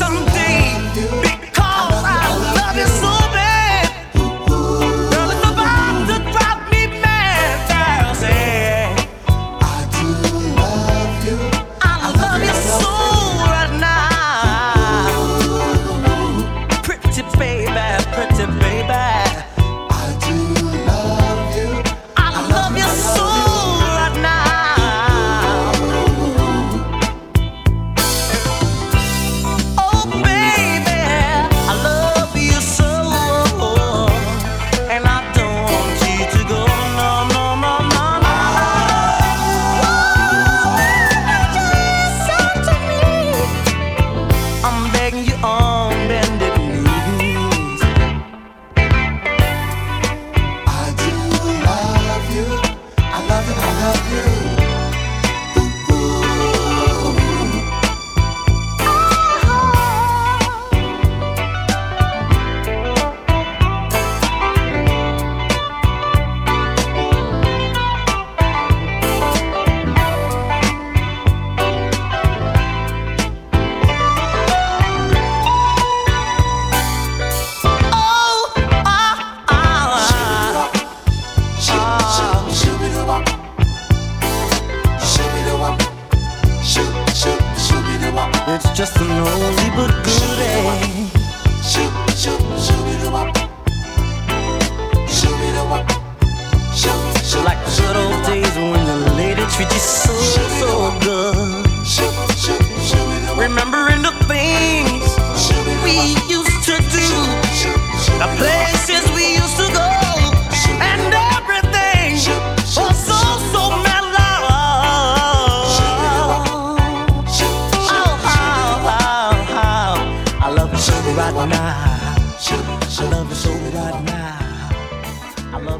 [0.00, 0.29] Some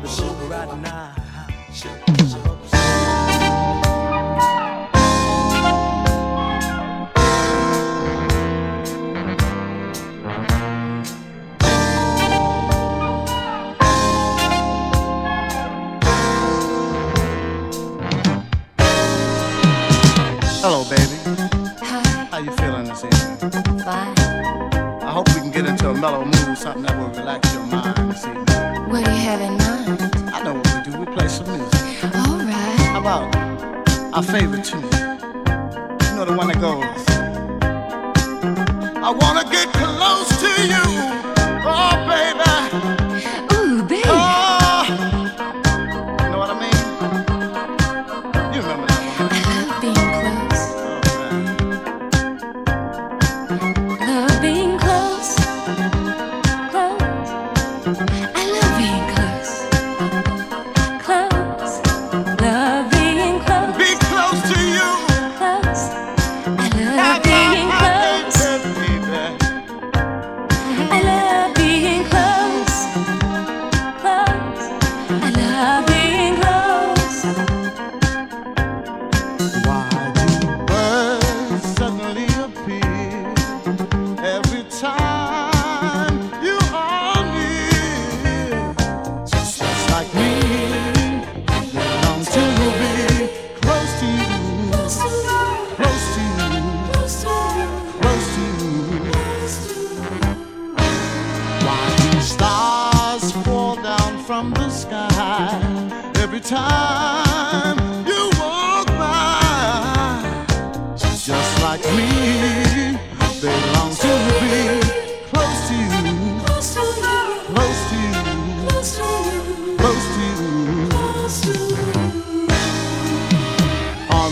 [0.00, 1.14] love is right now.
[20.62, 21.00] Hello, baby.
[21.80, 22.26] Hi.
[22.30, 23.80] How you feeling this evening?
[23.80, 24.18] Fine.
[25.02, 28.12] I hope we can get into a mellow mood, something that will relax your mind
[28.12, 28.90] this evening.
[28.90, 29.69] What do you have in mind?
[29.90, 30.98] I know what we do.
[31.00, 32.04] We play some music.
[32.04, 32.78] All right.
[32.92, 33.36] How about
[34.14, 34.82] our favorite tune?
[34.82, 36.84] You know the one that goes.
[39.02, 40.99] I wanna get close to you.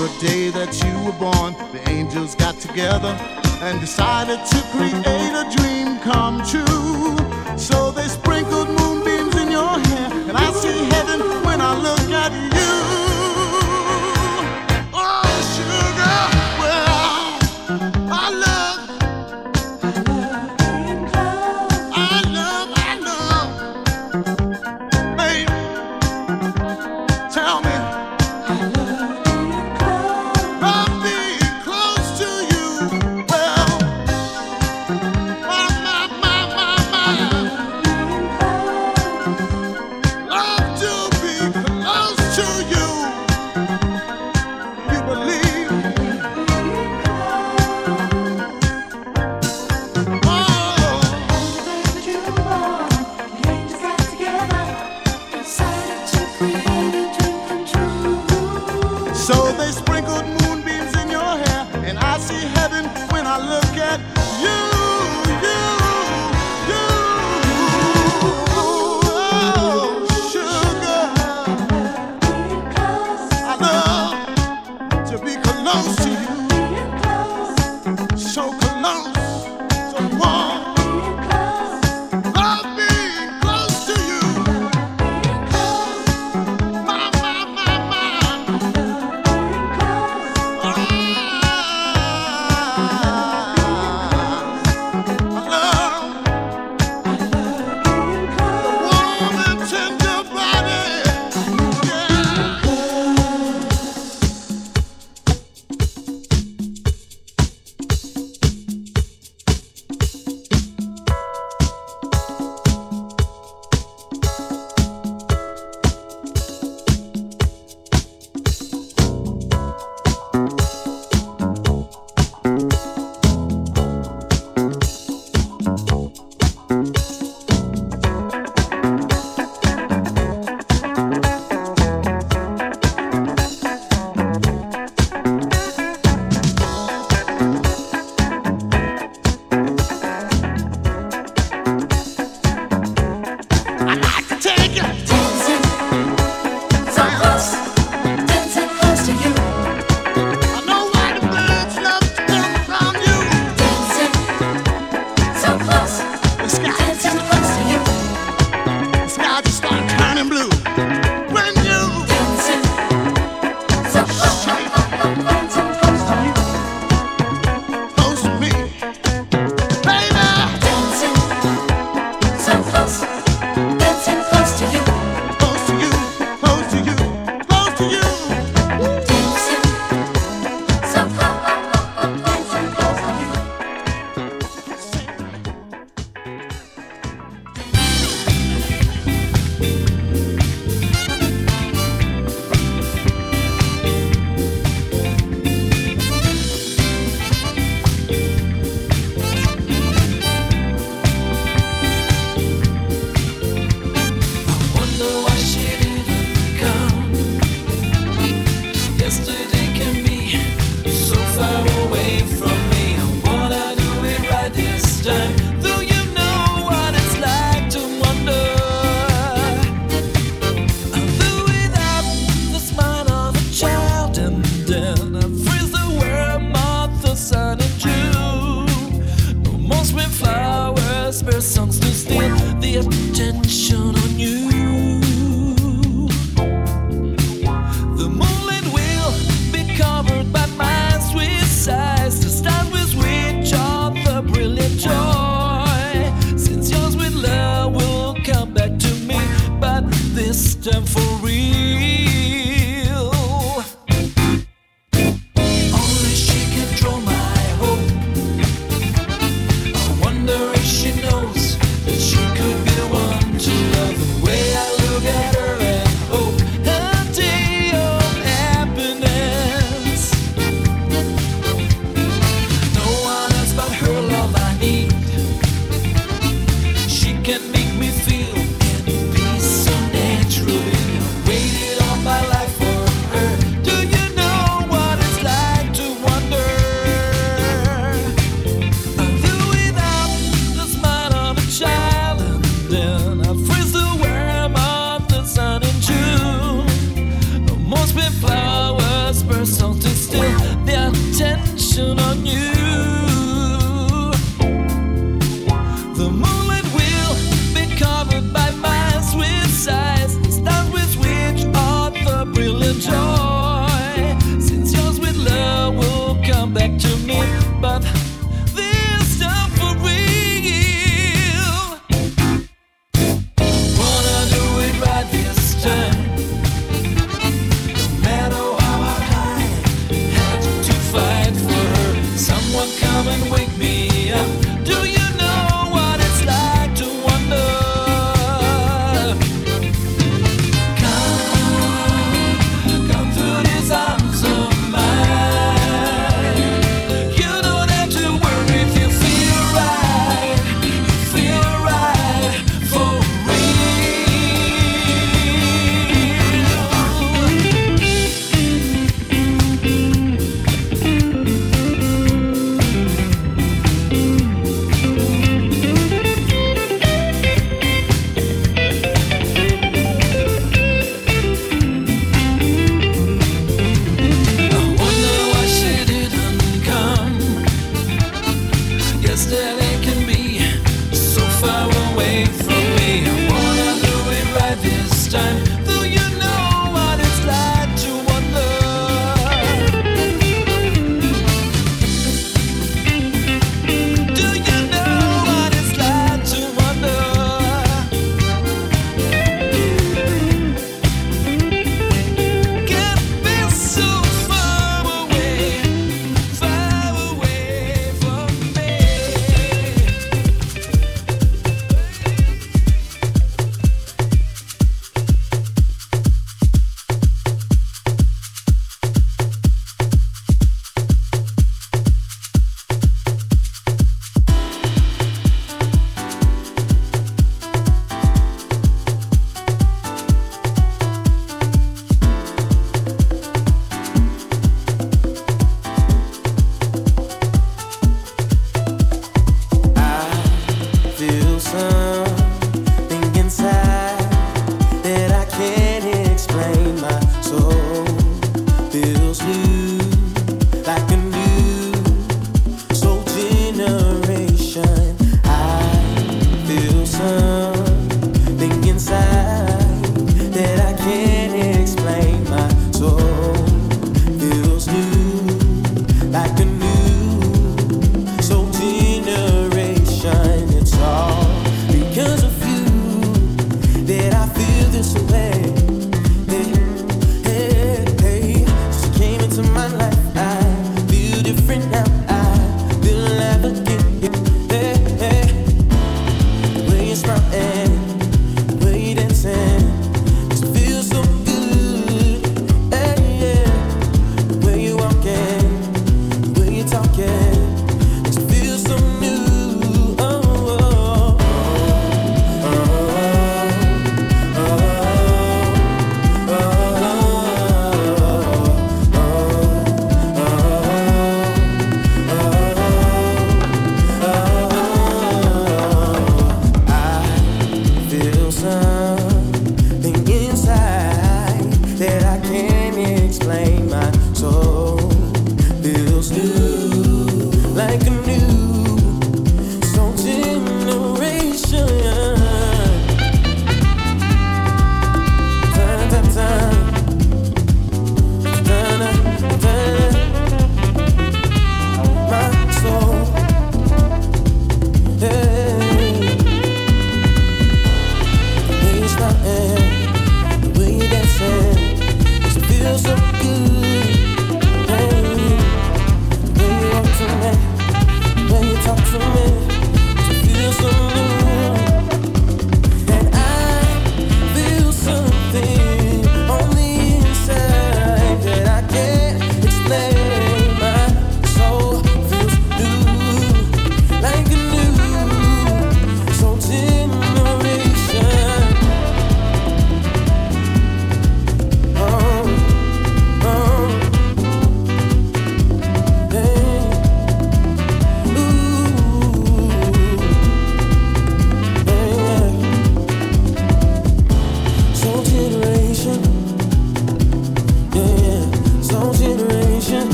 [0.00, 3.14] the day that you were born, the angels got together
[3.60, 7.18] and decided to create a dream come true.
[7.58, 12.32] So they sprinkled moonbeams in your hair, and I see heaven when I look at
[12.32, 12.89] you.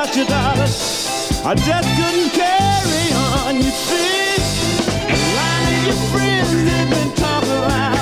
[0.00, 0.62] without you, daughter.
[1.44, 4.38] I just couldn't carry on, you see.
[5.08, 7.97] A lot of your friends, they've been talking about.